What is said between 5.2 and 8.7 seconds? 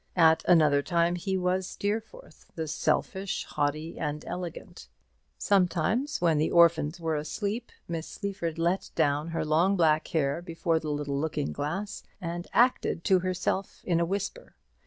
Sometimes, when the orphans were asleep. Miss Sleaford